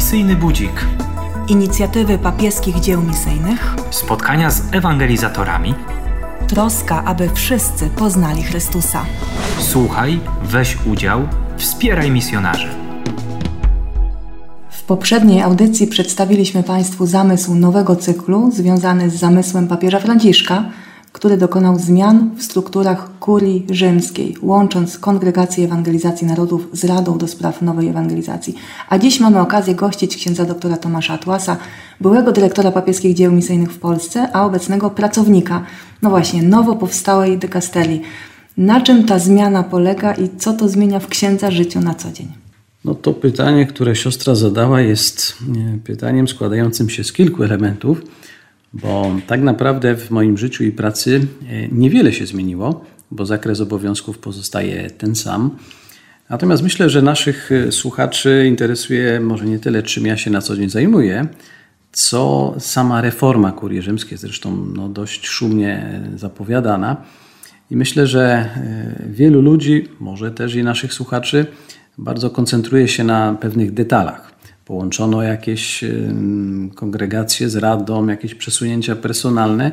Misyjny 0.00 0.36
Budzik. 0.36 0.86
Inicjatywy 1.48 2.18
papieskich 2.18 2.80
dzieł 2.80 3.02
misyjnych. 3.02 3.74
Spotkania 3.90 4.50
z 4.50 4.62
ewangelizatorami. 4.74 5.74
Troska, 6.48 7.04
aby 7.04 7.30
wszyscy 7.34 7.86
poznali 7.86 8.42
Chrystusa. 8.42 9.04
Słuchaj, 9.58 10.20
weź 10.44 10.78
udział, 10.86 11.28
wspieraj 11.56 12.10
misjonarzy. 12.10 12.68
W 14.70 14.82
poprzedniej 14.82 15.42
audycji 15.42 15.86
przedstawiliśmy 15.86 16.62
Państwu 16.62 17.06
zamysł 17.06 17.54
nowego 17.54 17.96
cyklu 17.96 18.50
związany 18.50 19.10
z 19.10 19.14
zamysłem 19.14 19.68
papieża 19.68 20.00
Franciszka, 20.00 20.64
który 21.20 21.36
dokonał 21.36 21.78
zmian 21.78 22.30
w 22.36 22.42
strukturach 22.42 23.18
kurii 23.18 23.66
rzymskiej, 23.70 24.36
łącząc 24.42 24.98
Kongregację 24.98 25.64
Ewangelizacji 25.64 26.26
Narodów 26.26 26.68
z 26.72 26.84
Radą 26.84 27.18
do 27.18 27.28
Spraw 27.28 27.62
Nowej 27.62 27.88
Ewangelizacji. 27.88 28.54
A 28.88 28.98
dziś 28.98 29.20
mamy 29.20 29.40
okazję 29.40 29.74
gościć 29.74 30.16
księdza 30.16 30.44
doktora 30.44 30.76
Tomasza 30.76 31.14
Atłasa, 31.14 31.56
byłego 32.00 32.32
dyrektora 32.32 32.70
papieskich 32.70 33.14
dzieł 33.14 33.32
misyjnych 33.32 33.72
w 33.72 33.78
Polsce, 33.78 34.32
a 34.32 34.46
obecnego 34.46 34.90
pracownika, 34.90 35.64
no 36.02 36.10
właśnie, 36.10 36.42
nowo 36.42 36.76
powstałej 36.76 37.38
dykasterii. 37.38 38.02
Na 38.56 38.80
czym 38.80 39.04
ta 39.04 39.18
zmiana 39.18 39.62
polega 39.62 40.14
i 40.14 40.28
co 40.38 40.52
to 40.52 40.68
zmienia 40.68 41.00
w 41.00 41.06
księdza 41.06 41.50
życiu 41.50 41.80
na 41.80 41.94
co 41.94 42.12
dzień? 42.12 42.28
No 42.84 42.94
to 42.94 43.12
pytanie, 43.12 43.66
które 43.66 43.96
siostra 43.96 44.34
zadała, 44.34 44.80
jest 44.80 45.36
e, 45.74 45.78
pytaniem 45.84 46.28
składającym 46.28 46.90
się 46.90 47.04
z 47.04 47.12
kilku 47.12 47.42
elementów 47.42 48.02
bo 48.72 49.10
tak 49.26 49.40
naprawdę 49.40 49.96
w 49.96 50.10
moim 50.10 50.38
życiu 50.38 50.64
i 50.64 50.72
pracy 50.72 51.26
e, 51.48 51.68
niewiele 51.68 52.12
się 52.12 52.26
zmieniło, 52.26 52.84
bo 53.10 53.26
zakres 53.26 53.60
obowiązków 53.60 54.18
pozostaje 54.18 54.90
ten 54.90 55.14
sam. 55.14 55.50
Natomiast 56.30 56.62
myślę, 56.62 56.90
że 56.90 57.02
naszych 57.02 57.52
e, 57.52 57.72
słuchaczy 57.72 58.44
interesuje 58.48 59.20
może 59.20 59.44
nie 59.44 59.58
tyle, 59.58 59.82
czym 59.82 60.06
ja 60.06 60.16
się 60.16 60.30
na 60.30 60.40
co 60.40 60.56
dzień 60.56 60.70
zajmuję, 60.70 61.26
co 61.92 62.54
sama 62.58 63.00
reforma 63.00 63.52
kurii 63.52 63.82
rzymskiej, 63.82 64.18
zresztą 64.18 64.66
no, 64.76 64.88
dość 64.88 65.26
szumnie 65.26 66.00
zapowiadana. 66.16 66.96
I 67.70 67.76
myślę, 67.76 68.06
że 68.06 68.22
e, 68.24 68.94
wielu 69.08 69.42
ludzi, 69.42 69.88
może 70.00 70.30
też 70.30 70.54
i 70.54 70.62
naszych 70.62 70.94
słuchaczy, 70.94 71.46
bardzo 71.98 72.30
koncentruje 72.30 72.88
się 72.88 73.04
na 73.04 73.36
pewnych 73.40 73.74
detalach 73.74 74.39
połączono 74.70 75.22
jakieś 75.22 75.84
kongregacje 76.74 77.48
z 77.50 77.56
radą, 77.56 78.06
jakieś 78.06 78.34
przesunięcia 78.34 78.96
personalne. 78.96 79.72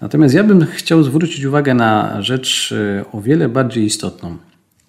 Natomiast 0.00 0.34
ja 0.34 0.44
bym 0.44 0.66
chciał 0.66 1.02
zwrócić 1.02 1.44
uwagę 1.44 1.74
na 1.74 2.22
rzecz 2.22 2.72
e, 2.72 3.04
o 3.12 3.20
wiele 3.20 3.48
bardziej 3.48 3.84
istotną. 3.84 4.36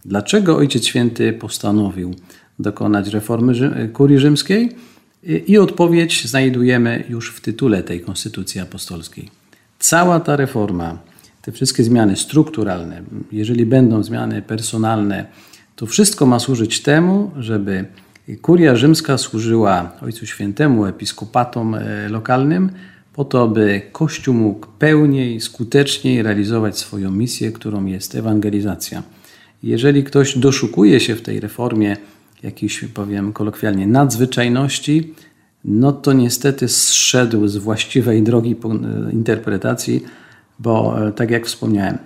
Dlaczego 0.05 0.57
Ojciec 0.57 0.85
Święty 0.85 1.33
postanowił 1.33 2.15
dokonać 2.59 3.07
reformy 3.07 3.53
kurii 3.93 4.19
rzymskiej? 4.19 4.75
I 5.47 5.57
odpowiedź 5.57 6.27
znajdujemy 6.27 7.03
już 7.09 7.31
w 7.31 7.41
tytule 7.41 7.83
tej 7.83 8.01
konstytucji 8.01 8.61
apostolskiej. 8.61 9.29
Cała 9.79 10.19
ta 10.19 10.35
reforma, 10.35 10.97
te 11.41 11.51
wszystkie 11.51 11.83
zmiany 11.83 12.15
strukturalne, 12.15 13.03
jeżeli 13.31 13.65
będą 13.65 14.03
zmiany 14.03 14.41
personalne, 14.41 15.25
to 15.75 15.85
wszystko 15.85 16.25
ma 16.25 16.39
służyć 16.39 16.81
temu, 16.81 17.31
żeby 17.39 17.85
Kuria 18.41 18.75
rzymska 18.75 19.17
służyła 19.17 19.91
Ojcu 20.01 20.25
Świętemu, 20.25 20.85
episkopatom 20.85 21.75
e, 21.75 22.09
lokalnym, 22.09 22.69
po 23.13 23.25
to, 23.25 23.47
by 23.47 23.81
Kościół 23.91 24.33
mógł 24.33 24.67
pełniej, 24.79 25.41
skuteczniej 25.41 26.23
realizować 26.23 26.77
swoją 26.77 27.11
misję, 27.11 27.51
którą 27.51 27.85
jest 27.85 28.15
ewangelizacja. 28.15 29.03
Jeżeli 29.63 30.03
ktoś 30.03 30.37
doszukuje 30.37 30.99
się 30.99 31.15
w 31.15 31.21
tej 31.21 31.39
reformie 31.39 31.97
jakiejś, 32.43 32.85
powiem 32.93 33.33
kolokwialnie, 33.33 33.87
nadzwyczajności, 33.87 35.13
no 35.65 35.91
to 35.91 36.13
niestety 36.13 36.67
zszedł 36.67 37.47
z 37.47 37.57
właściwej 37.57 38.23
drogi 38.23 38.55
e, 38.63 39.11
interpretacji, 39.11 40.03
bo 40.59 41.07
e, 41.07 41.11
tak 41.11 41.31
jak 41.31 41.45
wspomniałem, 41.45 41.97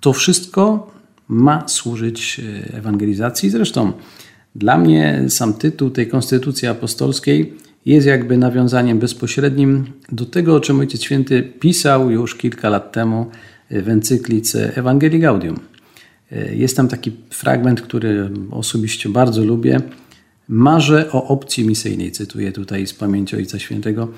to 0.00 0.12
wszystko 0.12 0.90
ma 1.28 1.68
służyć 1.68 2.40
ewangelizacji. 2.72 3.50
Zresztą 3.50 3.92
dla 4.54 4.78
mnie 4.78 5.24
sam 5.28 5.54
tytuł 5.54 5.90
tej 5.90 6.08
konstytucji 6.08 6.68
apostolskiej 6.68 7.52
jest 7.86 8.06
jakby 8.06 8.38
nawiązaniem 8.38 8.98
bezpośrednim 8.98 9.84
do 10.12 10.26
tego, 10.26 10.56
o 10.56 10.60
czym 10.60 10.80
Ojciec 10.80 11.02
Święty 11.02 11.42
pisał 11.42 12.10
już 12.10 12.34
kilka 12.34 12.68
lat 12.68 12.92
temu 12.92 13.26
w 13.70 13.88
encyklice 13.88 14.76
Ewangelii 14.76 15.20
Gaudium. 15.20 15.60
Jest 16.52 16.76
tam 16.76 16.88
taki 16.88 17.12
fragment, 17.30 17.80
który 17.80 18.30
osobiście 18.50 19.08
bardzo 19.08 19.44
lubię. 19.44 19.80
Marzę 20.48 21.12
o 21.12 21.28
opcji 21.28 21.66
misyjnej, 21.66 22.12
cytuję 22.12 22.52
tutaj 22.52 22.86
z 22.86 22.94
pamięci 22.94 23.36
Ojca 23.36 23.58
Świętego. 23.58 24.08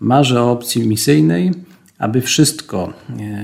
Marzę 0.00 0.42
o 0.42 0.50
opcji 0.50 0.88
misyjnej, 0.88 1.50
aby 1.98 2.20
wszystko, 2.20 2.92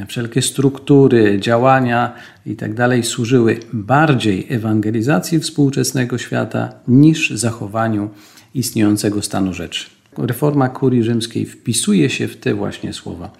wszelkie 0.08 0.42
struktury, 0.42 1.40
działania 1.40 2.12
itd. 2.46 2.88
Tak 2.88 3.06
służyły 3.06 3.60
bardziej 3.72 4.46
ewangelizacji 4.48 5.40
współczesnego 5.40 6.18
świata 6.18 6.72
niż 6.88 7.30
zachowaniu 7.30 8.10
istniejącego 8.54 9.22
stanu 9.22 9.52
rzeczy. 9.52 9.86
Reforma 10.18 10.68
kurii 10.68 11.02
rzymskiej 11.02 11.46
wpisuje 11.46 12.10
się 12.10 12.28
w 12.28 12.36
te 12.36 12.54
właśnie 12.54 12.92
słowa. 12.92 13.30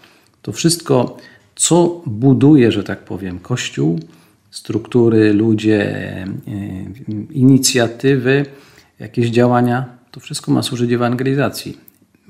To 0.43 0.53
wszystko, 0.53 1.17
co 1.55 2.03
buduje, 2.07 2.73
że 2.73 2.85
tak 2.85 3.05
powiem, 3.05 3.39
Kościół, 3.39 4.01
struktury, 4.51 5.33
ludzie, 5.33 5.83
e, 5.83 6.27
inicjatywy, 7.31 8.47
jakieś 8.99 9.31
działania, 9.31 9.85
to 10.11 10.21
wszystko 10.21 10.53
ma 10.53 10.63
służyć 10.63 10.93
ewangelizacji. 10.93 11.79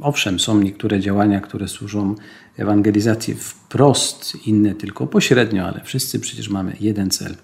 Owszem, 0.00 0.40
są 0.40 0.60
niektóre 0.60 1.00
działania, 1.00 1.40
które 1.40 1.68
służą 1.68 2.14
ewangelizacji 2.56 3.34
wprost, 3.34 4.46
inne 4.46 4.74
tylko 4.74 5.06
pośrednio, 5.06 5.64
ale 5.64 5.80
wszyscy 5.84 6.20
przecież 6.20 6.48
mamy 6.48 6.76
jeden 6.80 7.10
cel: 7.10 7.36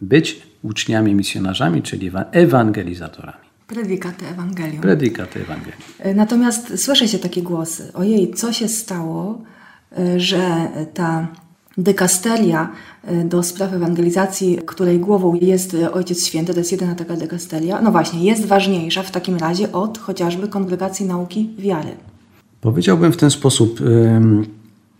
być 0.00 0.42
uczniami, 0.62 1.14
misjonarzami, 1.14 1.82
czyli 1.82 2.10
ewangelizatorami. 2.32 3.48
Predikaty 3.66 4.26
Ewangelium. 4.26 4.80
Predikaty 4.80 5.40
Ewangelium. 5.40 5.82
E, 5.98 6.14
natomiast 6.14 6.84
słyszy 6.84 7.08
się 7.08 7.18
takie 7.18 7.42
głosy: 7.42 7.92
ojej, 7.94 8.34
co 8.34 8.52
się 8.52 8.68
stało, 8.68 9.42
e, 9.98 10.20
że 10.20 10.68
ta 10.94 11.28
dykasteria 11.78 12.72
e, 13.04 13.24
do 13.24 13.42
spraw 13.42 13.72
ewangelizacji, 13.72 14.58
której 14.66 14.98
głową 15.00 15.34
jest 15.34 15.76
Ojciec 15.92 16.26
Święty, 16.26 16.52
to 16.52 16.58
jest 16.58 16.72
jedyna 16.72 16.94
taka 16.94 17.16
dykasteria, 17.16 17.82
no 17.82 17.92
właśnie, 17.92 18.24
jest 18.24 18.46
ważniejsza 18.46 19.02
w 19.02 19.10
takim 19.10 19.36
razie 19.36 19.72
od 19.72 19.98
chociażby 19.98 20.48
Kongregacji 20.48 21.06
Nauki 21.06 21.50
Wiary. 21.58 21.90
Powiedziałbym 22.60 23.12
w 23.12 23.16
ten 23.16 23.30
sposób. 23.30 23.80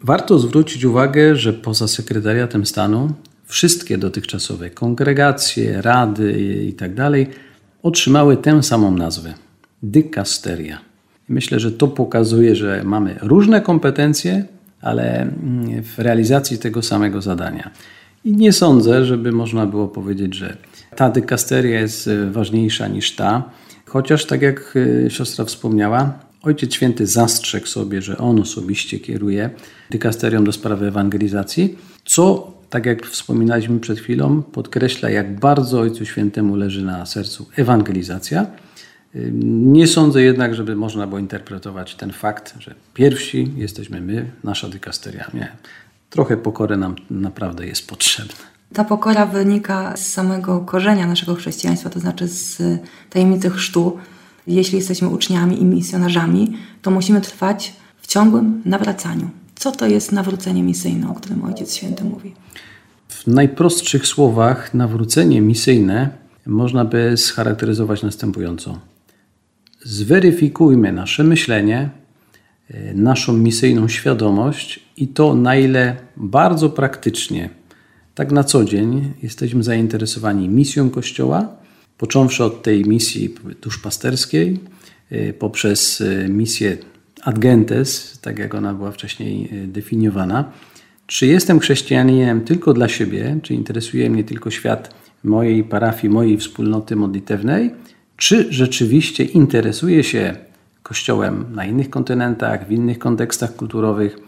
Warto 0.02 0.38
zwrócić 0.38 0.84
uwagę, 0.84 1.36
że 1.36 1.52
poza 1.52 1.88
sekretariatem 1.88 2.66
stanu 2.66 3.10
wszystkie 3.44 3.98
dotychczasowe 3.98 4.70
kongregacje, 4.70 5.82
rady 5.82 6.32
itd. 6.66 6.94
Tak 6.94 7.34
otrzymały 7.82 8.36
tę 8.36 8.62
samą 8.62 8.90
nazwę 8.90 9.34
dykasteria. 9.82 10.78
Myślę, 11.28 11.60
że 11.60 11.72
to 11.72 11.88
pokazuje, 11.88 12.56
że 12.56 12.82
mamy 12.84 13.16
różne 13.22 13.60
kompetencje, 13.60 14.44
ale 14.80 15.22
mm, 15.22 15.82
w 15.82 15.98
realizacji 15.98 16.58
tego 16.58 16.82
samego 16.82 17.22
zadania. 17.22 17.70
I 18.24 18.32
nie 18.32 18.52
sądzę, 18.52 19.04
żeby 19.04 19.32
można 19.32 19.66
było 19.66 19.88
powiedzieć, 19.88 20.34
że 20.34 20.56
ta 20.96 21.10
dykasteria 21.10 21.80
jest 21.80 22.10
ważniejsza 22.30 22.88
niż 22.88 23.16
ta, 23.16 23.50
chociaż 23.86 24.26
tak 24.26 24.42
jak 24.42 24.76
y, 24.76 25.06
siostra 25.10 25.44
wspomniała, 25.44 26.28
Ojciec 26.42 26.74
Święty 26.74 27.06
zastrzegł 27.06 27.66
sobie, 27.66 28.02
że 28.02 28.18
on 28.18 28.40
osobiście 28.40 29.00
kieruje 29.00 29.50
dykasterią 29.90 30.44
do 30.44 30.52
sprawy 30.52 30.86
ewangelizacji, 30.86 31.78
co, 32.04 32.52
tak 32.70 32.86
jak 32.86 33.06
wspominaliśmy 33.06 33.80
przed 33.80 33.98
chwilą, 33.98 34.42
podkreśla, 34.42 35.10
jak 35.10 35.40
bardzo 35.40 35.80
Ojcu 35.80 36.06
Świętemu 36.06 36.56
leży 36.56 36.84
na 36.84 37.06
sercu 37.06 37.46
ewangelizacja. 37.56 38.46
Nie 39.42 39.86
sądzę 39.86 40.22
jednak, 40.22 40.54
żeby 40.54 40.76
można 40.76 41.06
było 41.06 41.18
interpretować 41.18 41.94
ten 41.94 42.12
fakt, 42.12 42.54
że 42.58 42.74
pierwsi 42.94 43.52
jesteśmy 43.56 44.00
my, 44.00 44.30
nasza 44.44 44.68
dykasteria. 44.68 45.30
Nie. 45.34 45.52
Trochę 46.10 46.36
pokory 46.36 46.76
nam 46.76 46.96
naprawdę 47.10 47.66
jest 47.66 47.88
potrzebna. 47.88 48.34
Ta 48.72 48.84
pokora 48.84 49.26
wynika 49.26 49.96
z 49.96 50.08
samego 50.08 50.60
korzenia 50.60 51.06
naszego 51.06 51.34
chrześcijaństwa, 51.34 51.90
to 51.90 52.00
znaczy 52.00 52.28
z 52.28 52.62
tajemnicy 53.10 53.50
chrztu 53.50 53.98
jeśli 54.48 54.78
jesteśmy 54.78 55.08
uczniami 55.08 55.62
i 55.62 55.64
misjonarzami, 55.64 56.56
to 56.82 56.90
musimy 56.90 57.20
trwać 57.20 57.72
w 58.00 58.06
ciągłym 58.06 58.62
nawracaniu. 58.64 59.30
Co 59.54 59.72
to 59.72 59.86
jest 59.86 60.12
nawrócenie 60.12 60.62
misyjne, 60.62 61.10
o 61.10 61.14
którym 61.14 61.44
Ojciec 61.44 61.74
Święty 61.74 62.04
mówi? 62.04 62.34
W 63.08 63.26
najprostszych 63.26 64.06
słowach 64.06 64.74
nawrócenie 64.74 65.40
misyjne 65.40 66.08
można 66.46 66.84
by 66.84 67.16
scharakteryzować 67.16 68.02
następująco. 68.02 68.78
Zweryfikujmy 69.82 70.92
nasze 70.92 71.24
myślenie, 71.24 71.90
e, 72.70 72.94
naszą 72.94 73.32
misyjną 73.32 73.88
świadomość 73.88 74.80
i 74.96 75.08
to, 75.08 75.34
na 75.34 75.56
ile 75.56 75.96
bardzo 76.16 76.70
praktycznie, 76.70 77.50
tak 78.14 78.32
na 78.32 78.44
co 78.44 78.64
dzień, 78.64 79.12
jesteśmy 79.22 79.62
zainteresowani 79.62 80.48
misją 80.48 80.90
Kościoła 80.90 81.56
począwszy 81.98 82.44
od 82.44 82.62
tej 82.62 82.84
misji 82.84 83.34
duszpasterskiej, 83.62 84.60
y, 85.12 85.34
poprzez 85.38 86.00
y, 86.00 86.26
misję 86.30 86.76
ad 87.22 87.38
gentes, 87.38 88.18
tak 88.20 88.38
jak 88.38 88.54
ona 88.54 88.74
była 88.74 88.92
wcześniej 88.92 89.50
definiowana. 89.66 90.52
Czy 91.06 91.26
jestem 91.26 91.60
chrześcijaninem 91.60 92.40
tylko 92.40 92.74
dla 92.74 92.88
siebie, 92.88 93.38
czy 93.42 93.54
interesuje 93.54 94.10
mnie 94.10 94.24
tylko 94.24 94.50
świat 94.50 94.94
mojej 95.24 95.64
parafii, 95.64 96.12
mojej 96.12 96.38
wspólnoty 96.38 96.96
modlitewnej, 96.96 97.70
czy 98.18 98.46
rzeczywiście 98.50 99.24
interesuje 99.24 100.04
się 100.04 100.36
Kościołem 100.82 101.44
na 101.54 101.64
innych 101.64 101.90
kontynentach, 101.90 102.68
w 102.68 102.70
innych 102.70 102.98
kontekstach 102.98 103.56
kulturowych 103.56 104.18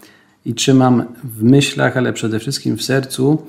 i 0.45 0.53
czy 0.53 0.73
mam 0.73 1.03
w 1.23 1.43
myślach, 1.43 1.97
ale 1.97 2.13
przede 2.13 2.39
wszystkim 2.39 2.77
w 2.77 2.83
sercu 2.83 3.45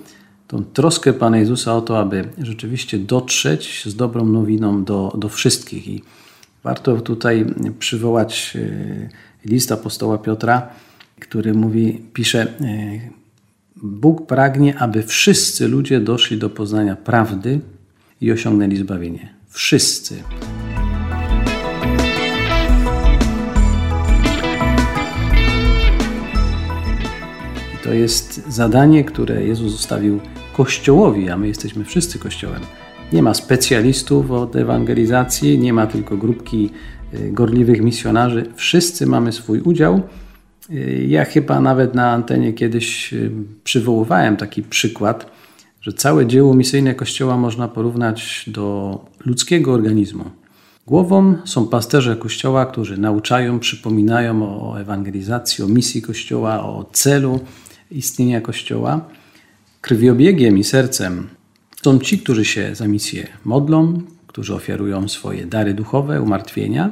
tą 0.48 0.64
troskę 0.64 1.12
Pana 1.12 1.38
Jezusa 1.38 1.74
o 1.74 1.80
to, 1.80 1.98
aby 1.98 2.24
rzeczywiście 2.38 2.98
dotrzeć 2.98 3.82
z 3.86 3.96
dobrą 3.96 4.26
nowiną 4.26 4.84
do, 4.84 5.12
do 5.18 5.28
wszystkich. 5.28 5.88
I 5.88 6.02
warto 6.64 7.00
tutaj 7.00 7.46
przywołać 7.78 8.56
e, 8.56 9.48
list 9.50 9.72
apostoła 9.72 10.18
Piotra, 10.18 10.68
który 11.20 11.54
mówi, 11.54 12.00
pisze, 12.12 12.42
e, 12.42 12.46
Bóg 13.76 14.26
pragnie, 14.26 14.78
aby 14.78 15.02
wszyscy 15.02 15.68
ludzie 15.68 16.00
doszli 16.00 16.38
do 16.38 16.50
poznania 16.50 16.96
prawdy 16.96 17.60
i 18.20 18.32
osiągnęli 18.32 18.76
zbawienie. 18.76 19.41
Wszyscy. 19.52 20.14
I 27.74 27.84
to 27.84 27.92
jest 27.92 28.42
zadanie, 28.48 29.04
które 29.04 29.44
Jezus 29.44 29.72
zostawił 29.72 30.20
Kościołowi, 30.52 31.30
a 31.30 31.36
my 31.36 31.48
jesteśmy 31.48 31.84
wszyscy 31.84 32.18
Kościołem. 32.18 32.60
Nie 33.12 33.22
ma 33.22 33.34
specjalistów 33.34 34.30
od 34.30 34.56
ewangelizacji, 34.56 35.58
nie 35.58 35.72
ma 35.72 35.86
tylko 35.86 36.16
grupki 36.16 36.70
y, 37.14 37.32
gorliwych 37.32 37.82
misjonarzy. 37.82 38.46
Wszyscy 38.54 39.06
mamy 39.06 39.32
swój 39.32 39.60
udział. 39.60 40.02
Y, 40.70 41.06
ja 41.08 41.24
chyba 41.24 41.60
nawet 41.60 41.94
na 41.94 42.10
antenie 42.10 42.52
kiedyś 42.52 43.12
y, 43.12 43.30
przywoływałem 43.64 44.36
taki 44.36 44.62
przykład, 44.62 45.41
że 45.82 45.92
całe 45.92 46.26
dzieło 46.26 46.54
misyjne 46.54 46.94
Kościoła 46.94 47.36
można 47.36 47.68
porównać 47.68 48.44
do 48.46 48.98
ludzkiego 49.26 49.72
organizmu. 49.72 50.24
Głową 50.86 51.34
są 51.44 51.68
pasterze 51.68 52.16
Kościoła, 52.16 52.66
którzy 52.66 52.98
nauczają, 52.98 53.58
przypominają 53.58 54.42
o 54.42 54.80
ewangelizacji, 54.80 55.64
o 55.64 55.68
misji 55.68 56.02
Kościoła, 56.02 56.62
o 56.62 56.84
celu 56.92 57.40
istnienia 57.90 58.40
Kościoła. 58.40 59.00
Krwiobiegiem 59.80 60.58
i 60.58 60.64
sercem 60.64 61.28
są 61.84 61.98
ci, 61.98 62.18
którzy 62.18 62.44
się 62.44 62.74
za 62.74 62.88
misję 62.88 63.26
modlą, 63.44 64.02
którzy 64.26 64.54
ofiarują 64.54 65.08
swoje 65.08 65.46
dary 65.46 65.74
duchowe, 65.74 66.22
umartwienia. 66.22 66.90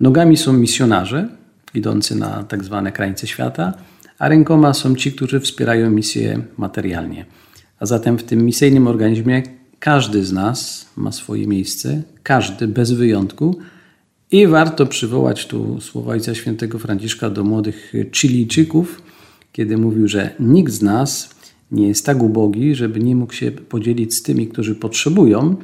Nogami 0.00 0.36
są 0.36 0.52
misjonarze, 0.52 1.28
idący 1.74 2.14
na 2.16 2.42
tak 2.42 2.64
zwane 2.64 2.92
krańce 2.92 3.26
świata, 3.26 3.72
a 4.18 4.28
rękoma 4.28 4.74
są 4.74 4.94
ci, 4.96 5.12
którzy 5.12 5.40
wspierają 5.40 5.90
misję 5.90 6.42
materialnie. 6.56 7.26
A 7.84 7.86
zatem 7.86 8.18
w 8.18 8.22
tym 8.22 8.44
misyjnym 8.44 8.86
organizmie 8.86 9.42
każdy 9.78 10.24
z 10.24 10.32
nas 10.32 10.86
ma 10.96 11.12
swoje 11.12 11.46
miejsce, 11.46 12.02
każdy 12.22 12.68
bez 12.68 12.92
wyjątku. 12.92 13.58
I 14.30 14.46
warto 14.46 14.86
przywołać 14.86 15.46
tu 15.46 15.80
słowa 15.80 16.12
Ojca 16.12 16.34
Świętego 16.34 16.78
Franciszka 16.78 17.30
do 17.30 17.44
młodych 17.44 17.92
Chilijczyków, 18.12 19.02
kiedy 19.52 19.76
mówił, 19.76 20.08
że 20.08 20.30
nikt 20.40 20.72
z 20.72 20.82
nas 20.82 21.34
nie 21.72 21.88
jest 21.88 22.06
tak 22.06 22.22
ubogi, 22.22 22.74
żeby 22.74 23.00
nie 23.00 23.16
mógł 23.16 23.32
się 23.32 23.50
podzielić 23.52 24.14
z 24.14 24.22
tymi, 24.22 24.46
którzy 24.46 24.74
potrzebują. 24.74 25.56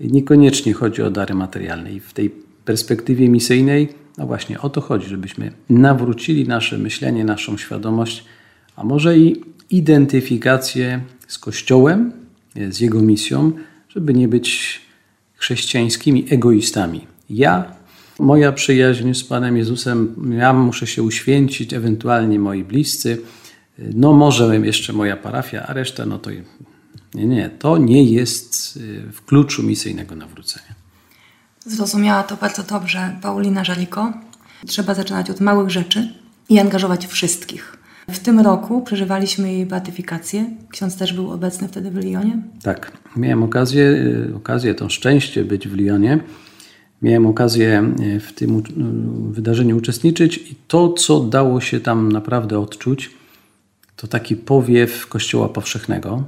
Niekoniecznie 0.00 0.72
chodzi 0.72 1.02
o 1.02 1.10
dary 1.10 1.34
materialne. 1.34 1.92
I 1.92 2.00
w 2.00 2.12
tej 2.12 2.30
perspektywie 2.64 3.28
misyjnej, 3.28 3.88
no 4.18 4.26
właśnie 4.26 4.60
o 4.60 4.70
to 4.70 4.80
chodzi, 4.80 5.08
żebyśmy 5.08 5.52
nawrócili 5.70 6.48
nasze 6.48 6.78
myślenie, 6.78 7.24
naszą 7.24 7.56
świadomość, 7.56 8.24
a 8.78 8.84
może 8.84 9.18
i 9.18 9.42
identyfikację 9.70 11.00
z 11.28 11.38
Kościołem, 11.38 12.12
z 12.70 12.80
Jego 12.80 13.02
misją, 13.02 13.52
żeby 13.88 14.14
nie 14.14 14.28
być 14.28 14.80
chrześcijańskimi 15.34 16.26
egoistami. 16.30 17.06
Ja, 17.30 17.64
moja 18.18 18.52
przyjaźń 18.52 19.14
z 19.14 19.24
Panem 19.24 19.56
Jezusem, 19.56 20.14
ja 20.38 20.52
muszę 20.52 20.86
się 20.86 21.02
uświęcić, 21.02 21.72
ewentualnie 21.72 22.38
moi 22.38 22.64
bliscy, 22.64 23.22
no 23.78 24.12
może 24.12 24.58
jeszcze 24.58 24.92
moja 24.92 25.16
parafia, 25.16 25.66
a 25.66 25.72
reszta 25.72 26.06
no 26.06 26.18
to 26.18 26.30
nie, 27.14 27.26
nie, 27.26 27.50
to 27.50 27.78
nie 27.78 28.04
jest 28.04 28.76
y, 28.76 29.12
w 29.12 29.24
kluczu 29.24 29.62
misyjnego 29.62 30.16
nawrócenia. 30.16 30.74
Zrozumiała 31.66 32.22
to 32.22 32.36
bardzo 32.36 32.62
dobrze 32.62 33.16
Paulina 33.22 33.64
Żaliko. 33.64 34.12
Trzeba 34.66 34.94
zaczynać 34.94 35.30
od 35.30 35.40
małych 35.40 35.70
rzeczy 35.70 36.12
i 36.48 36.58
angażować 36.58 37.06
wszystkich. 37.06 37.77
W 38.10 38.18
tym 38.18 38.40
roku 38.40 38.82
przeżywaliśmy 38.82 39.52
jej 39.52 39.66
beatyfikację. 39.66 40.50
Ksiądz 40.70 40.96
też 40.96 41.12
był 41.12 41.30
obecny 41.30 41.68
wtedy 41.68 41.90
w 41.90 41.96
Lyonie? 41.96 42.42
Tak, 42.62 42.92
miałem 43.16 43.42
okazję, 43.42 43.82
y, 44.30 44.32
okazję, 44.36 44.74
to 44.74 44.88
szczęście 44.88 45.44
być 45.44 45.68
w 45.68 45.76
Lyonie. 45.76 46.20
Miałem 47.02 47.26
okazję 47.26 47.92
y, 48.00 48.20
w 48.20 48.32
tym 48.32 48.62
wydarzeniu 49.30 49.76
uczestniczyć 49.76 50.36
i 50.36 50.54
to, 50.68 50.92
co 50.92 51.20
dało 51.20 51.60
się 51.60 51.80
tam 51.80 52.12
naprawdę 52.12 52.58
odczuć, 52.58 53.10
to 53.96 54.06
taki 54.06 54.36
powiew 54.36 55.06
Kościoła 55.06 55.48
Powszechnego. 55.48 56.24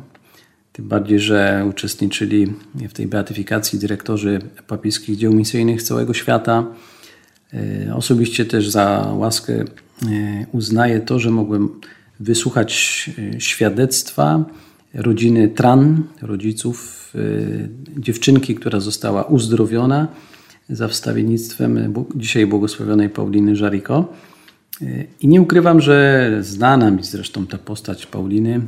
Tym 0.73 0.88
bardziej, 0.88 1.21
że 1.21 1.67
uczestniczyli 1.71 2.53
w 2.75 2.93
tej 2.93 3.06
beatyfikacji 3.06 3.79
dyrektorzy 3.79 4.38
papieskich 4.67 5.17
dzieł 5.17 5.33
misyjnych 5.33 5.83
z 5.83 5.85
całego 5.85 6.15
świata. 6.15 6.67
Osobiście 7.94 8.44
też 8.44 8.71
za 8.71 9.12
łaskę 9.17 9.65
uznaję 10.52 11.00
to, 11.00 11.19
że 11.19 11.31
mogłem 11.31 11.69
wysłuchać 12.20 13.11
e, 13.19 13.41
świadectwa 13.41 14.44
rodziny 14.94 15.49
Tran, 15.49 16.02
rodziców 16.23 16.97
dziewczynki, 17.99 18.55
która 18.55 18.81
została 18.81 19.23
uzdrowiona 19.23 20.08
za 20.69 20.88
wstawiennictwem 20.88 21.94
dzisiaj 22.17 22.47
błogosławionej 22.47 23.08
Pauliny 23.08 23.56
Żariko. 23.56 24.12
I 25.20 25.29
nie 25.29 25.41
ukrywam, 25.41 25.81
że 25.81 26.31
znana 26.41 26.91
mi 26.91 27.05
zresztą 27.05 27.47
ta 27.47 27.58
postać 27.58 28.06
Pauliny, 28.06 28.61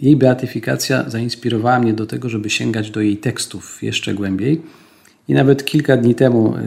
jej 0.00 0.16
beatyfikacja 0.16 1.10
zainspirowała 1.10 1.78
mnie 1.80 1.94
do 1.94 2.06
tego, 2.06 2.28
żeby 2.28 2.50
sięgać 2.50 2.90
do 2.90 3.00
jej 3.00 3.16
tekstów 3.16 3.82
jeszcze 3.82 4.14
głębiej. 4.14 4.62
I 5.28 5.34
nawet 5.34 5.64
kilka 5.64 5.96
dni 5.96 6.14
temu 6.14 6.54
e, 6.56 6.62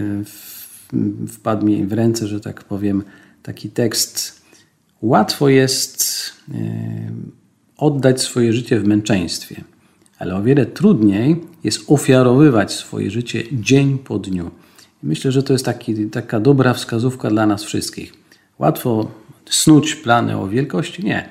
wpadł 1.27 1.65
mi 1.65 1.85
w 1.85 1.93
ręce, 1.93 2.27
że 2.27 2.39
tak 2.39 2.63
powiem, 2.63 3.03
taki 3.45 3.69
tekst. 3.69 4.41
Łatwo 5.01 5.49
jest 5.49 6.31
e, 6.53 6.55
oddać 7.77 8.21
swoje 8.21 8.53
życie 8.53 8.79
w 8.79 8.87
męczeństwie, 8.87 9.63
ale 10.19 10.35
o 10.35 10.43
wiele 10.43 10.65
trudniej 10.65 11.41
jest 11.63 11.79
ofiarowywać 11.87 12.73
swoje 12.73 13.11
życie 13.11 13.43
dzień 13.51 13.97
po 13.97 14.19
dniu. 14.19 14.51
myślę, 15.03 15.31
że 15.31 15.43
to 15.43 15.53
jest 15.53 15.65
taki, 15.65 16.09
taka 16.09 16.39
dobra 16.39 16.73
wskazówka 16.73 17.29
dla 17.29 17.45
nas 17.45 17.63
wszystkich. 17.63 18.13
Łatwo 18.59 19.11
snuć 19.49 19.95
plany 19.95 20.37
o 20.37 20.47
wielkości? 20.47 21.03
Nie. 21.03 21.29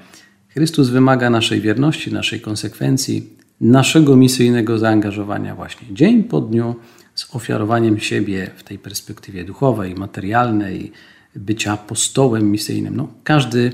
Chrystus 0.48 0.88
wymaga 0.88 1.30
naszej 1.30 1.60
wierności, 1.60 2.12
naszej 2.12 2.40
konsekwencji, 2.40 3.36
naszego 3.60 4.16
misyjnego 4.16 4.78
zaangażowania 4.78 5.54
właśnie 5.54 5.94
dzień 5.94 6.24
po 6.24 6.40
dniu 6.40 6.74
z 7.14 7.34
ofiarowaniem 7.34 8.00
siebie 8.00 8.50
w 8.56 8.62
tej 8.62 8.78
perspektywie 8.78 9.44
duchowej, 9.44 9.94
materialnej, 9.94 10.92
bycia 11.36 11.72
apostołem 11.72 12.50
misyjnym. 12.50 12.96
No, 12.96 13.08
każdy, 13.24 13.72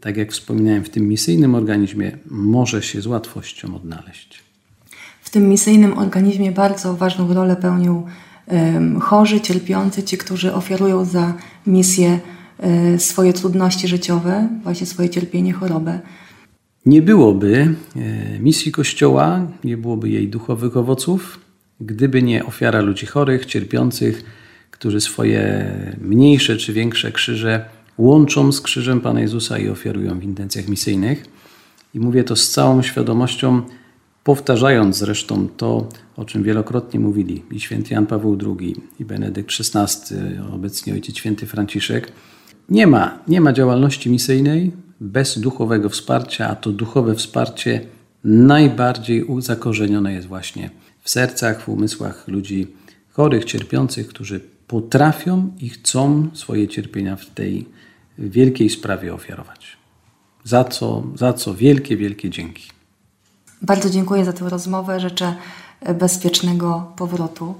tak 0.00 0.16
jak 0.16 0.32
wspominałem, 0.32 0.84
w 0.84 0.90
tym 0.90 1.08
misyjnym 1.08 1.54
organizmie 1.54 2.18
może 2.30 2.82
się 2.82 3.00
z 3.00 3.06
łatwością 3.06 3.76
odnaleźć. 3.76 4.42
W 5.22 5.30
tym 5.30 5.48
misyjnym 5.48 5.98
organizmie 5.98 6.52
bardzo 6.52 6.96
ważną 6.96 7.34
rolę 7.34 7.56
pełnią 7.56 8.06
um, 8.46 9.00
chorzy, 9.00 9.40
cierpiący, 9.40 10.02
ci, 10.02 10.18
którzy 10.18 10.54
ofiarują 10.54 11.04
za 11.04 11.34
misję 11.66 12.20
E, 12.58 12.98
swoje 12.98 13.32
trudności 13.32 13.88
życiowe, 13.88 14.48
właśnie 14.62 14.86
swoje 14.86 15.10
cierpienie, 15.10 15.52
chorobę. 15.52 16.00
Nie 16.86 17.02
byłoby 17.02 17.74
e, 17.96 18.38
misji 18.38 18.72
Kościoła, 18.72 19.46
nie 19.64 19.76
byłoby 19.76 20.08
jej 20.08 20.28
duchowych 20.28 20.76
owoców, 20.76 21.40
gdyby 21.80 22.22
nie 22.22 22.44
ofiara 22.44 22.80
ludzi 22.80 23.06
chorych, 23.06 23.46
cierpiących, 23.46 24.24
którzy 24.78 25.00
swoje 25.00 25.72
mniejsze 26.00 26.56
czy 26.56 26.72
większe 26.72 27.12
krzyże 27.12 27.64
łączą 27.98 28.52
z 28.52 28.60
krzyżem 28.60 29.00
Pana 29.00 29.20
Jezusa 29.20 29.58
i 29.58 29.68
ofiarują 29.68 30.20
w 30.20 30.24
intencjach 30.24 30.68
misyjnych. 30.68 31.24
I 31.94 32.00
mówię 32.00 32.24
to 32.24 32.36
z 32.36 32.50
całą 32.50 32.82
świadomością, 32.82 33.62
powtarzając 34.24 34.96
zresztą 34.96 35.48
to, 35.56 35.88
o 36.16 36.24
czym 36.24 36.42
wielokrotnie 36.42 37.00
mówili 37.00 37.42
i 37.50 37.60
święty 37.60 37.94
Jan 37.94 38.06
Paweł 38.06 38.38
II, 38.60 38.76
i 39.00 39.04
Benedykt 39.04 39.50
XVI, 39.60 40.16
obecnie 40.52 40.92
ojciec 40.92 41.16
święty 41.16 41.46
Franciszek, 41.46 42.12
nie 42.68 42.86
ma, 42.86 43.18
nie 43.28 43.40
ma 43.40 43.52
działalności 43.52 44.10
misyjnej 44.10 44.72
bez 45.00 45.38
duchowego 45.38 45.88
wsparcia, 45.88 46.48
a 46.48 46.56
to 46.56 46.72
duchowe 46.72 47.14
wsparcie 47.14 47.80
najbardziej 48.24 49.26
zakorzenione 49.38 50.12
jest 50.12 50.28
właśnie 50.28 50.70
w 51.00 51.10
sercach, 51.10 51.62
w 51.62 51.68
umysłach 51.68 52.28
ludzi 52.28 52.66
chorych, 53.10 53.44
cierpiących, 53.44 54.08
którzy 54.08 54.40
potrafią 54.68 55.50
i 55.60 55.68
chcą 55.68 56.28
swoje 56.32 56.68
cierpienia 56.68 57.16
w 57.16 57.26
tej 57.26 57.68
wielkiej 58.18 58.70
sprawie 58.70 59.14
ofiarować. 59.14 59.76
Za 60.44 60.64
co, 60.64 61.02
za 61.14 61.32
co 61.32 61.54
wielkie, 61.54 61.96
wielkie 61.96 62.30
dzięki. 62.30 62.70
Bardzo 63.62 63.90
dziękuję 63.90 64.24
za 64.24 64.32
tę 64.32 64.48
rozmowę. 64.48 65.00
Życzę 65.00 65.34
bezpiecznego 65.94 66.92
powrotu 66.96 67.54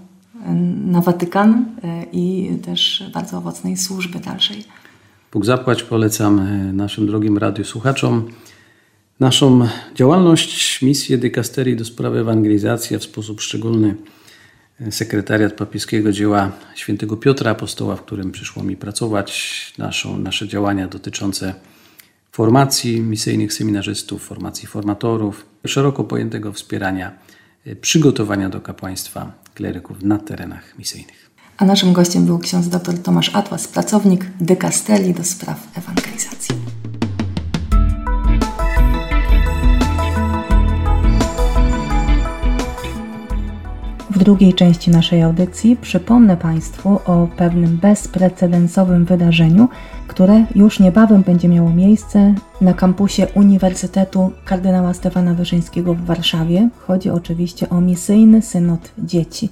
na 0.84 1.00
Watykan 1.00 1.64
i 2.12 2.50
też 2.64 3.10
bardzo 3.14 3.38
owocnej 3.38 3.76
służby 3.76 4.18
dalszej. 4.18 4.64
Bóg 5.32 5.44
zapłać 5.44 5.82
polecam 5.82 6.48
naszym 6.76 7.06
drogim 7.06 7.38
radiosłuchaczom 7.38 8.30
naszą 9.20 9.68
działalność, 9.94 10.82
misję 10.82 11.18
dykasterii 11.18 11.76
do 11.76 11.84
spraw 11.84 12.14
ewangelizacji, 12.14 12.96
a 12.96 12.98
w 12.98 13.02
sposób 13.02 13.40
szczególny 13.40 13.94
sekretariat 14.90 15.52
papieskiego 15.52 16.12
dzieła 16.12 16.52
świętego 16.75 17.16
Piotra 17.16 17.50
Apostoła, 17.50 17.97
w 17.97 18.02
którym 18.02 18.32
przyszło 18.32 18.62
mi 18.62 18.76
pracować, 18.76 19.73
naszą, 19.78 20.18
nasze 20.18 20.49
działania 20.49 20.88
dotyczące 20.88 21.54
formacji 22.32 23.00
misyjnych 23.00 23.52
seminarzystów, 23.52 24.23
formacji 24.23 24.68
formatorów, 24.68 25.47
szeroko 25.66 26.04
pojętego 26.04 26.52
wspierania 26.52 27.12
e, 27.66 27.76
przygotowania 27.76 28.49
do 28.49 28.61
kapłaństwa 28.61 29.32
kleryków 29.54 30.02
na 30.02 30.18
terenach 30.18 30.78
misyjnych. 30.78 31.30
A 31.56 31.64
naszym 31.64 31.92
gościem 31.92 32.26
był 32.26 32.38
ksiądz 32.38 32.68
dr 32.68 32.99
Tomasz 32.99 33.30
Atłas, 33.35 33.68
pracownik 33.68 34.26
dykasterii 34.40 35.14
do 35.14 35.25
spraw 35.25 35.78
ewangelizacji. 35.78 36.67
W 44.18 44.25
drugiej 44.25 44.54
części 44.54 44.90
naszej 44.90 45.22
audycji 45.22 45.76
przypomnę 45.76 46.37
Państwu 46.37 47.00
o 47.06 47.28
pewnym 47.37 47.76
bezprecedensowym 47.76 49.04
wydarzeniu, 49.04 49.68
które 50.08 50.44
już 50.54 50.80
niebawem 50.80 51.22
będzie 51.22 51.48
miało 51.48 51.70
miejsce 51.70 52.34
na 52.60 52.75
kampusie 52.75 53.26
Uniwersytetu 53.34 54.32
Kardynała 54.44 54.94
Stefana 54.94 55.34
Wyszyńskiego 55.34 55.94
w 55.94 56.04
Warszawie. 56.04 56.68
Chodzi 56.87 57.10
oczywiście 57.10 57.68
o 57.68 57.80
misyjny 57.80 58.42
synod 58.42 58.92
dzieci. 58.98 59.48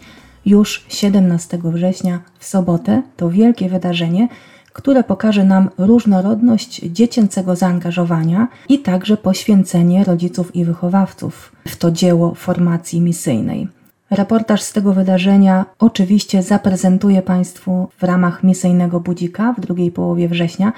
Już 0.46 0.84
17 0.88 1.58
września 1.64 2.20
w 2.38 2.44
sobotę 2.44 3.02
to 3.16 3.30
wielkie 3.30 3.68
wydarzenie, 3.68 4.28
które 4.72 5.04
pokaże 5.04 5.44
nam 5.44 5.70
różnorodność 5.78 6.80
dziecięcego 6.82 7.56
zaangażowania 7.56 8.48
i 8.68 8.78
także 8.78 9.16
poświęcenie 9.16 10.04
rodziców 10.04 10.56
i 10.56 10.64
wychowawców 10.64 11.52
w 11.68 11.76
to 11.76 11.90
dzieło 11.90 12.34
formacji 12.34 13.00
misyjnej. 13.00 13.75
Reportaż 14.10 14.62
z 14.62 14.72
tego 14.72 14.92
wydarzenia 14.92 15.66
oczywiście 15.78 16.42
zaprezentuję 16.42 17.22
Państwu 17.22 17.88
w 17.98 18.02
ramach 18.02 18.42
misyjnego 18.42 19.00
budzika 19.00 19.52
w 19.52 19.60
drugiej 19.60 19.90
połowie 19.90 20.28
września. 20.28 20.72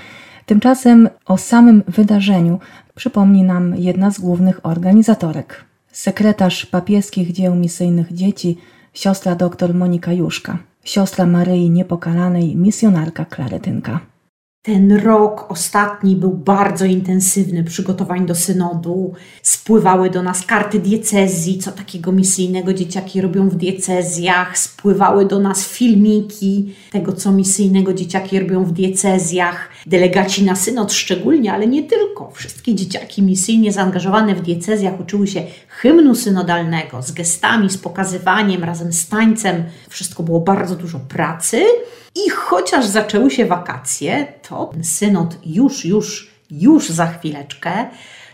Tymczasem 0.46 1.08
o 1.26 1.38
samym 1.38 1.82
wydarzeniu 1.88 2.58
przypomni 2.94 3.42
nam 3.42 3.76
jedna 3.76 4.10
z 4.10 4.20
głównych 4.20 4.66
organizatorek. 4.66 5.64
Sekretarz 5.92 6.66
papieskich 6.66 7.32
dzieł 7.32 7.54
misyjnych 7.54 8.12
dzieci, 8.12 8.58
siostra 8.94 9.34
dr 9.34 9.74
Monika 9.74 10.12
Juszka, 10.12 10.58
siostra 10.84 11.26
Maryi 11.26 11.70
Niepokalanej, 11.70 12.56
misjonarka 12.56 13.24
Klaretynka. 13.24 14.00
Ten 14.68 14.92
rok 14.92 15.46
ostatni 15.48 16.16
był 16.16 16.30
bardzo 16.30 16.84
intensywny 16.84 17.64
przygotowań 17.64 18.26
do 18.26 18.34
synodu. 18.34 19.12
Spływały 19.42 20.10
do 20.10 20.22
nas 20.22 20.46
karty 20.46 20.78
diecezji, 20.78 21.58
co 21.58 21.72
takiego 21.72 22.12
misyjnego 22.12 22.72
dzieciaki 22.72 23.20
robią 23.20 23.48
w 23.48 23.54
diecezjach. 23.54 24.58
Spływały 24.58 25.26
do 25.26 25.38
nas 25.38 25.68
filmiki 25.68 26.74
tego, 26.90 27.12
co 27.12 27.32
misyjnego 27.32 27.94
dzieciaki 27.94 28.40
robią 28.40 28.64
w 28.64 28.72
diecezjach. 28.72 29.68
Delegaci 29.86 30.44
na 30.44 30.56
synod 30.56 30.92
szczególnie, 30.92 31.52
ale 31.52 31.66
nie 31.66 31.82
tylko. 31.82 32.30
Wszystkie 32.30 32.74
dzieciaki 32.74 33.22
misyjnie 33.22 33.72
zaangażowane 33.72 34.34
w 34.34 34.42
diecezjach 34.42 35.00
uczyły 35.00 35.26
się 35.26 35.42
hymnu 35.68 36.14
synodalnego 36.14 37.02
z 37.02 37.12
gestami, 37.12 37.70
z 37.70 37.78
pokazywaniem, 37.78 38.64
razem 38.64 38.92
z 38.92 39.08
tańcem. 39.08 39.64
Wszystko 39.88 40.22
było 40.22 40.40
bardzo 40.40 40.76
dużo 40.76 41.00
pracy. 41.00 41.62
I 42.14 42.30
chociaż 42.30 42.86
zaczęły 42.86 43.30
się 43.30 43.46
wakacje, 43.46 44.32
to 44.48 44.72
synod 44.82 45.38
już, 45.46 45.84
już, 45.84 46.30
już 46.50 46.88
za 46.88 47.06
chwileczkę. 47.06 47.86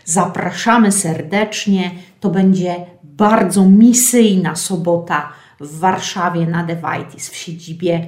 Zapraszamy 0.05 0.91
serdecznie. 0.91 1.91
To 2.19 2.29
będzie 2.29 2.75
bardzo 3.03 3.65
misyjna 3.65 4.55
sobota 4.55 5.29
w 5.59 5.79
Warszawie 5.79 6.45
na 6.45 6.63
Dewajtis 6.63 7.29
w 7.29 7.35
siedzibie 7.35 8.07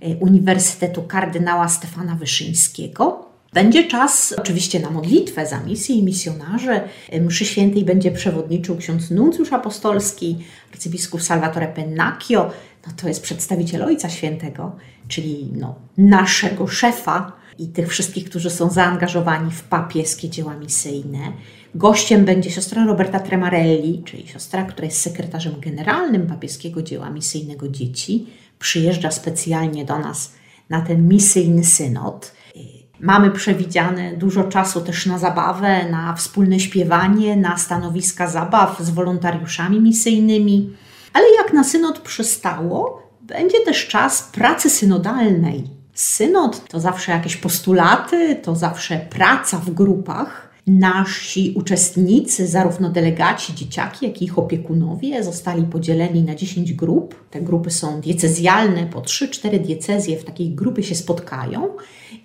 e, 0.00 0.16
Uniwersytetu 0.16 1.02
Kardynała 1.02 1.68
Stefana 1.68 2.14
Wyszyńskiego. 2.14 3.28
Będzie 3.52 3.84
czas 3.84 4.34
oczywiście 4.38 4.80
na 4.80 4.90
modlitwę 4.90 5.46
za 5.46 5.60
misję 5.60 5.96
i 5.96 6.02
misjonarzy. 6.02 6.80
Mszy 7.20 7.44
Świętej 7.44 7.84
będzie 7.84 8.10
przewodniczył 8.10 8.76
ksiądz 8.76 9.10
nuncjusz 9.10 9.52
apostolski, 9.52 10.38
arcybiskup 10.72 11.22
Salvatore 11.22 11.68
Pennacchio. 11.68 12.50
No 12.86 12.92
to 12.96 13.08
jest 13.08 13.22
przedstawiciel 13.22 13.82
Ojca 13.82 14.08
Świętego, 14.08 14.76
czyli 15.08 15.50
no, 15.52 15.74
naszego 15.98 16.66
szefa 16.66 17.32
i 17.58 17.68
tych 17.68 17.88
wszystkich, 17.88 18.24
którzy 18.24 18.50
są 18.50 18.70
zaangażowani 18.70 19.50
w 19.50 19.62
papieskie 19.62 20.28
dzieła 20.28 20.56
misyjne. 20.56 21.18
Gościem 21.74 22.24
będzie 22.24 22.50
siostra 22.50 22.86
Roberta 22.86 23.20
Tremarelli, 23.20 24.02
czyli 24.04 24.28
siostra, 24.28 24.62
która 24.62 24.84
jest 24.84 25.00
sekretarzem 25.00 25.60
generalnym 25.60 26.26
papieskiego 26.26 26.82
dzieła 26.82 27.10
misyjnego 27.10 27.68
dzieci. 27.68 28.26
Przyjeżdża 28.58 29.10
specjalnie 29.10 29.84
do 29.84 29.98
nas 29.98 30.32
na 30.70 30.80
ten 30.80 31.08
misyjny 31.08 31.64
synod. 31.64 32.32
Mamy 33.00 33.30
przewidziane 33.30 34.16
dużo 34.16 34.44
czasu 34.44 34.80
też 34.80 35.06
na 35.06 35.18
zabawę, 35.18 35.90
na 35.90 36.14
wspólne 36.14 36.60
śpiewanie, 36.60 37.36
na 37.36 37.58
stanowiska 37.58 38.28
zabaw 38.28 38.80
z 38.80 38.90
wolontariuszami 38.90 39.80
misyjnymi. 39.80 40.76
Ale 41.12 41.24
jak 41.36 41.52
na 41.52 41.64
synod 41.64 41.98
przystało, 41.98 43.07
będzie 43.28 43.60
też 43.64 43.86
czas 43.86 44.22
pracy 44.22 44.70
synodalnej. 44.70 45.64
Synod 45.94 46.68
to 46.68 46.80
zawsze 46.80 47.12
jakieś 47.12 47.36
postulaty, 47.36 48.36
to 48.42 48.56
zawsze 48.56 48.98
praca 49.10 49.58
w 49.58 49.70
grupach. 49.70 50.48
Nasi 50.66 51.54
uczestnicy, 51.56 52.46
zarówno 52.46 52.90
delegaci, 52.90 53.54
dzieciaki, 53.54 54.06
jak 54.06 54.22
i 54.22 54.24
ich 54.24 54.38
opiekunowie, 54.38 55.24
zostali 55.24 55.62
podzieleni 55.62 56.22
na 56.22 56.34
10 56.34 56.72
grup. 56.72 57.14
Te 57.30 57.40
grupy 57.40 57.70
są 57.70 58.00
diecezjalne, 58.00 58.86
po 58.86 59.00
3-4 59.00 59.58
diecezje 59.58 60.18
w 60.18 60.24
takiej 60.24 60.50
grupie 60.50 60.82
się 60.82 60.94
spotkają 60.94 61.68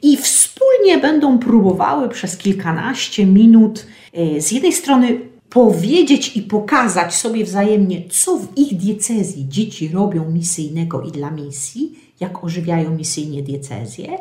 i 0.01 0.17
wspólnie 0.17 0.97
będą 1.01 1.39
próbowały 1.39 2.09
przez 2.09 2.37
kilkanaście 2.37 3.25
minut 3.25 3.85
e, 4.13 4.41
z 4.41 4.51
jednej 4.51 4.73
strony 4.73 5.32
powiedzieć 5.53 6.37
i 6.37 6.41
pokazać 6.41 7.15
sobie 7.15 7.43
wzajemnie, 7.43 8.09
co 8.09 8.37
w 8.37 8.57
ich 8.57 8.77
diecezji 8.77 9.49
dzieci 9.49 9.89
robią 9.89 10.31
misyjnego 10.31 11.01
i 11.01 11.11
dla 11.11 11.31
misji, 11.31 11.99
jak 12.19 12.43
ożywiają 12.43 12.89
misyjnie 12.89 13.43
diecezję, 13.43 14.17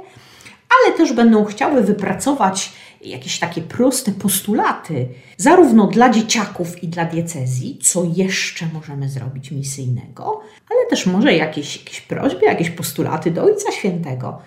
ale 0.70 0.96
też 0.96 1.12
będą 1.12 1.44
chciały 1.44 1.82
wypracować 1.82 2.72
jakieś 3.00 3.38
takie 3.38 3.62
proste 3.62 4.12
postulaty, 4.12 5.08
zarówno 5.36 5.86
dla 5.86 6.10
dzieciaków 6.10 6.82
i 6.82 6.88
dla 6.88 7.04
diecezji, 7.04 7.78
co 7.82 8.04
jeszcze 8.16 8.66
możemy 8.74 9.08
zrobić 9.08 9.50
misyjnego, 9.50 10.40
ale 10.70 10.90
też 10.90 11.06
może 11.06 11.34
jakieś, 11.34 11.76
jakieś 11.76 12.00
prośby, 12.00 12.44
jakieś 12.44 12.70
postulaty 12.70 13.30
do 13.30 13.42
Ojca 13.42 13.72
Świętego, 13.72 14.38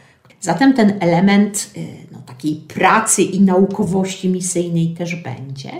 Zatem 0.46 0.74
ten 0.74 0.94
element 1.00 1.72
y, 1.78 1.88
no, 2.12 2.22
takiej 2.26 2.56
pracy 2.56 3.22
i 3.22 3.42
naukowości 3.42 4.30
misyjnej 4.30 4.88
też 4.88 5.16
będzie. 5.16 5.72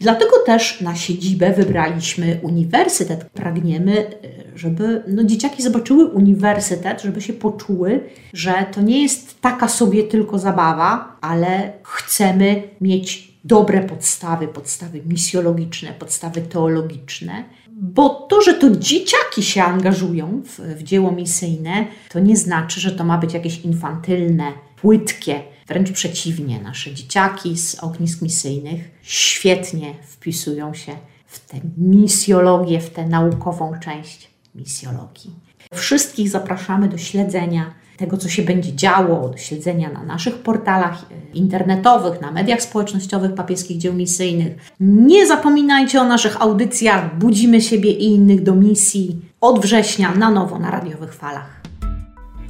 Dlatego 0.00 0.30
też 0.46 0.80
na 0.80 0.94
siedzibę 0.94 1.52
wybraliśmy 1.52 2.40
uniwersytet. 2.42 3.24
Pragniemy, 3.24 3.98
y, 3.98 4.58
żeby 4.58 5.02
no, 5.08 5.24
dzieciaki 5.24 5.62
zobaczyły 5.62 6.06
uniwersytet, 6.06 7.02
żeby 7.02 7.20
się 7.20 7.32
poczuły, 7.32 8.00
że 8.32 8.66
to 8.72 8.82
nie 8.82 9.02
jest 9.02 9.40
taka 9.40 9.68
sobie 9.68 10.02
tylko 10.02 10.38
zabawa, 10.38 11.16
ale 11.20 11.72
chcemy 11.82 12.62
mieć 12.80 13.29
dobre 13.44 13.82
podstawy, 13.82 14.48
podstawy 14.48 15.02
misjologiczne, 15.06 15.92
podstawy 15.92 16.42
teologiczne 16.42 17.44
bo 17.80 18.08
to, 18.08 18.42
że 18.42 18.54
to 18.54 18.70
dzieciaki 18.70 19.42
się 19.42 19.62
angażują 19.62 20.42
w, 20.44 20.58
w 20.58 20.82
dzieło 20.82 21.12
misyjne, 21.12 21.86
to 22.08 22.20
nie 22.20 22.36
znaczy, 22.36 22.80
że 22.80 22.92
to 22.92 23.04
ma 23.04 23.18
być 23.18 23.34
jakieś 23.34 23.60
infantylne, 23.60 24.52
płytkie. 24.80 25.42
Wręcz 25.66 25.92
przeciwnie, 25.92 26.60
nasze 26.60 26.94
dzieciaki 26.94 27.58
z 27.58 27.74
ognisk 27.74 28.22
misyjnych 28.22 28.90
świetnie 29.02 29.94
wpisują 30.02 30.74
się 30.74 30.92
w 31.26 31.46
tę 31.46 31.60
misjologię, 31.78 32.80
w 32.80 32.90
tę 32.90 33.06
naukową 33.06 33.78
część 33.80 34.30
misjologii. 34.54 35.30
Wszystkich 35.74 36.28
zapraszamy 36.28 36.88
do 36.88 36.98
śledzenia 36.98 37.74
tego, 38.00 38.16
co 38.16 38.28
się 38.28 38.42
będzie 38.42 38.72
działo, 38.72 39.28
do 39.28 39.36
śledzenia 39.36 39.90
na 39.90 40.02
naszych 40.02 40.34
portalach 40.34 41.02
e, 41.02 41.36
internetowych, 41.36 42.20
na 42.20 42.30
mediach 42.30 42.62
społecznościowych 42.62 43.34
papieskich 43.34 43.78
dzieł 43.78 43.94
misyjnych. 43.94 44.72
Nie 44.80 45.26
zapominajcie 45.26 46.00
o 46.00 46.04
naszych 46.04 46.42
audycjach. 46.42 47.18
Budzimy 47.18 47.60
siebie 47.60 47.90
i 47.90 48.04
innych 48.04 48.42
do 48.42 48.54
misji 48.54 49.20
od 49.40 49.60
września 49.60 50.14
na 50.14 50.30
nowo 50.30 50.58
na 50.58 50.70
radiowych 50.70 51.14
falach. 51.14 51.60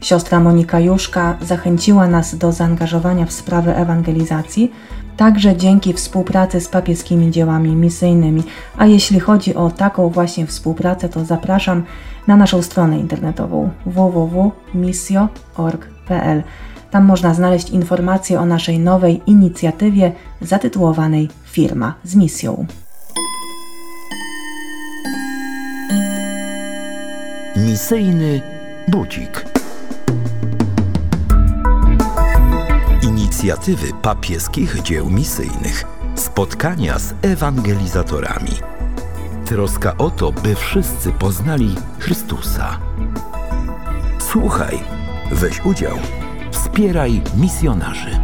Siostra 0.01 0.41
Monika 0.41 0.81
Juszka 0.81 1.37
zachęciła 1.43 2.07
nas 2.07 2.39
do 2.39 2.53
zaangażowania 2.53 3.27
w 3.27 3.33
sprawy 3.33 3.77
ewangelizacji, 3.77 4.73
także 5.17 5.57
dzięki 5.57 5.93
współpracy 5.93 6.61
z 6.61 6.69
papieskimi 6.69 7.31
dziełami 7.31 7.77
misyjnymi. 7.77 8.43
A 8.77 8.87
jeśli 8.87 9.21
chodzi 9.21 9.55
o 9.55 9.71
taką 9.71 10.09
właśnie 10.09 10.47
współpracę, 10.47 11.09
to 11.09 11.25
zapraszam 11.25 11.85
na 12.27 12.37
naszą 12.37 12.63
stronę 12.63 12.99
internetową 12.99 13.71
www.misio.org.pl. 13.87 16.43
Tam 16.91 17.05
można 17.05 17.35
znaleźć 17.35 17.71
informacje 17.71 18.41
o 18.41 18.47
naszej 18.47 18.79
nowej 18.79 19.21
inicjatywie 19.27 20.13
zatytułowanej 20.41 21.29
Firma 21.45 21.95
z 22.05 22.17
misją. 22.17 22.67
Misyjny 27.57 28.41
budzik. 28.89 29.47
Inicjatywy 33.03 33.87
papieskich 34.03 34.83
dzieł 34.83 35.11
misyjnych. 35.11 35.85
Spotkania 36.15 36.99
z 36.99 37.15
ewangelizatorami. 37.23 38.80
Troska 39.51 39.95
o 39.99 40.11
to, 40.11 40.33
by 40.33 40.55
wszyscy 40.55 41.13
poznali 41.13 41.77
Chrystusa. 41.99 42.79
Słuchaj, 44.19 44.79
weź 45.33 45.65
udział, 45.65 45.97
wspieraj 46.51 47.23
misjonarzy. 47.37 48.20